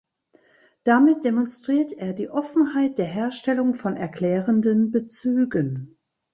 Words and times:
Damit 0.83 1.23
demonstriert 1.25 1.91
er 1.93 2.13
die 2.13 2.27
Offenheit 2.27 2.97
der 2.97 3.05
Herstellung 3.05 3.75
von 3.75 3.95
erklärenden 3.95 4.89
Bezügen. 4.91 5.99